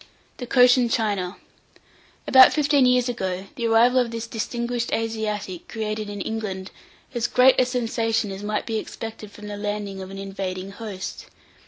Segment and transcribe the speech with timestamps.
[0.39, 1.37] [Illustration: COCHIN CHINAS.] THE COCHIN CHINA.
[2.41, 6.71] About fifteen years ago, the arrival of this distinguished Asiatic created in England
[7.13, 11.27] as great a sensation as might be expected from the landing of an invading host.